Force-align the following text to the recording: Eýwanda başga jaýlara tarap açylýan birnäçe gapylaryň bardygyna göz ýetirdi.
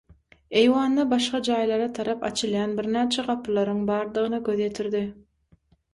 Eýwanda 0.61 1.03
başga 1.11 1.41
jaýlara 1.49 1.89
tarap 1.99 2.25
açylýan 2.31 2.73
birnäçe 2.79 3.27
gapylaryň 3.29 3.87
bardygyna 3.91 4.41
göz 4.49 4.65
ýetirdi. 4.69 5.03